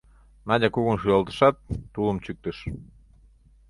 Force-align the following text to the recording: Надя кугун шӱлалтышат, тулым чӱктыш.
Надя 0.47 0.67
кугун 0.73 0.97
шӱлалтышат, 1.01 1.55
тулым 1.93 2.17
чӱктыш. 2.23 2.57